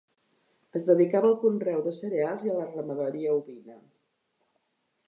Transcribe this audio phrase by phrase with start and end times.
[0.79, 3.79] Es dedicava al conreu de cereals i a la ramaderia ovina.